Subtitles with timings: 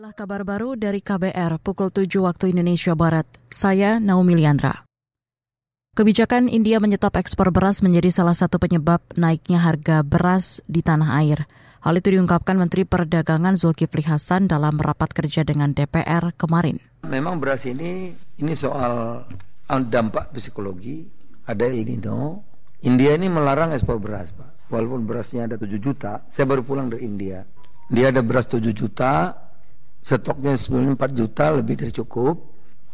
[0.00, 3.28] Inilah kabar baru dari KBR pukul 7 waktu Indonesia Barat.
[3.52, 4.88] Saya Naomi Liandra.
[5.92, 11.44] Kebijakan India menyetop ekspor beras menjadi salah satu penyebab naiknya harga beras di tanah air.
[11.84, 16.80] Hal itu diungkapkan Menteri Perdagangan Zulkifli Hasan dalam rapat kerja dengan DPR kemarin.
[17.04, 19.28] Memang beras ini ini soal
[19.68, 21.04] dampak psikologi,
[21.44, 22.48] ada El Nino.
[22.88, 24.72] India ini melarang ekspor beras, Pak.
[24.72, 27.44] Walaupun berasnya ada 7 juta, saya baru pulang dari India.
[27.92, 29.36] Dia ada beras 7 juta,
[30.00, 32.36] stoknya sebenarnya 4 juta lebih dari cukup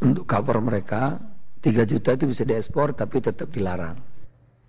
[0.02, 1.18] untuk cover mereka
[1.62, 3.96] 3 juta itu bisa diekspor tapi tetap dilarang.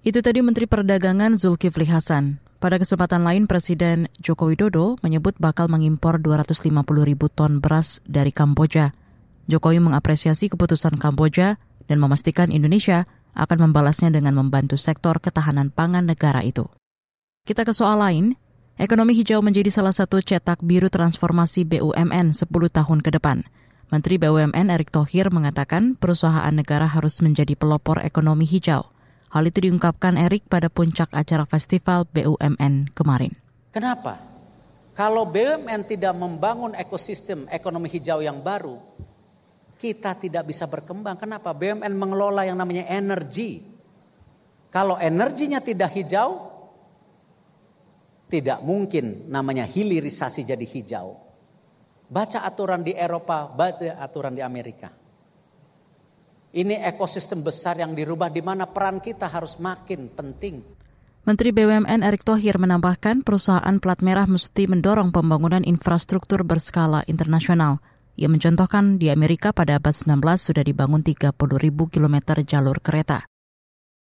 [0.01, 2.39] Itu tadi Menteri Perdagangan Zulkifli Hasan.
[2.57, 6.73] Pada kesempatan lain, Presiden Joko Widodo menyebut bakal mengimpor 250
[7.05, 8.97] ribu ton beras dari Kamboja.
[9.45, 13.05] Jokowi mengapresiasi keputusan Kamboja dan memastikan Indonesia
[13.37, 16.65] akan membalasnya dengan membantu sektor ketahanan pangan negara itu.
[17.45, 18.33] Kita ke soal lain,
[18.77, 23.41] Ekonomi hijau menjadi salah satu cetak biru transformasi BUMN 10 tahun ke depan.
[23.89, 28.85] Menteri BUMN Erick Thohir mengatakan perusahaan negara harus menjadi pelopor ekonomi hijau.
[29.33, 33.33] Hal itu diungkapkan Erick pada puncak acara festival BUMN kemarin.
[33.73, 34.21] Kenapa?
[34.93, 38.77] Kalau BUMN tidak membangun ekosistem ekonomi hijau yang baru,
[39.81, 41.17] kita tidak bisa berkembang.
[41.17, 41.49] Kenapa?
[41.49, 43.57] BUMN mengelola yang namanya energi.
[44.69, 46.46] Kalau energinya tidak hijau,
[48.27, 51.15] tidak mungkin namanya hilirisasi jadi hijau.
[52.07, 54.91] Baca aturan di Eropa, baca aturan di Amerika.
[56.55, 60.63] Ini ekosistem besar yang dirubah di mana peran kita harus makin penting.
[61.27, 67.83] Menteri BUMN Erick Thohir menambahkan perusahaan plat merah mesti mendorong pembangunan infrastruktur berskala internasional.
[68.15, 73.27] Ia mencontohkan di Amerika pada abad 19 sudah dibangun 30 ribu kilometer jalur kereta.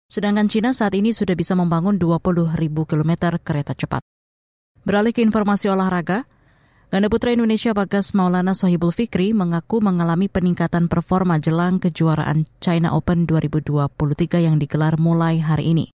[0.09, 4.01] Sedangkan China saat ini sudah bisa membangun 20 ribu kilometer kereta cepat.
[4.81, 6.25] Beralih ke informasi olahraga,
[6.89, 13.29] Ganda putra Indonesia Bagas Maulana Sohibul Fikri mengaku mengalami peningkatan performa jelang kejuaraan China Open
[13.29, 15.85] 2023 yang digelar mulai hari ini.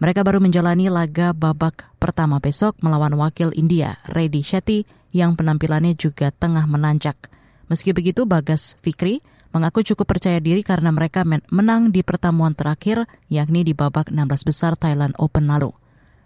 [0.00, 6.32] Mereka baru menjalani laga babak pertama besok melawan wakil India, Reddy Shetty, yang penampilannya juga
[6.32, 7.28] tengah menanjak.
[7.68, 9.20] Meski begitu, Bagas Fikri
[9.50, 14.74] mengaku cukup percaya diri karena mereka menang di pertemuan terakhir, yakni di babak 16 besar
[14.78, 15.74] Thailand Open lalu.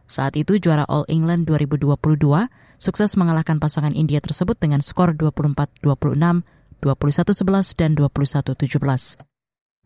[0.05, 1.97] Saat itu juara All England 2022
[2.77, 6.45] sukses mengalahkan pasangan India tersebut dengan skor 24-26,
[6.85, 9.25] 21-11, dan 21-17.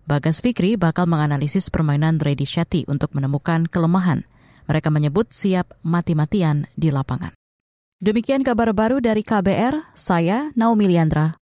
[0.08, 4.24] Bagas Fikri bakal menganalisis permainan Reddy Shetty untuk menemukan kelemahan.
[4.64, 7.36] Mereka menyebut siap mati-matian di lapangan.
[8.00, 11.34] Demikian kabar baru dari KBR, saya Naomi Liandra.